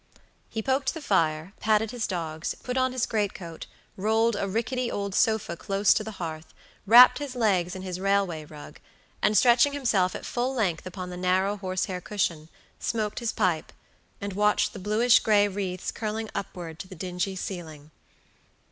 [0.49, 4.89] He poked the fire, patted his dogs, put on his great coat, rolled a rickety
[4.89, 6.55] old sofa close to the hearth,
[6.87, 8.79] wrapped his legs in his railway rug,
[9.21, 13.71] and stretching himself at full length upon the narrow horsehair cushion, smoked his pipe,
[14.19, 17.91] and watched the bluish gray wreaths curling upward to the dingy ceiling.